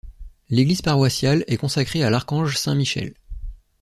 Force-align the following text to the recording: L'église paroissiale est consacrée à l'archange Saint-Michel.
L'église 0.49 0.81
paroissiale 0.81 1.43
est 1.45 1.57
consacrée 1.57 2.03
à 2.03 2.09
l'archange 2.09 2.57
Saint-Michel. 2.57 3.13